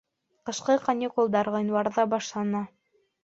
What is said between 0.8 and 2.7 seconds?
каникулдар ғинуарҙа башлана.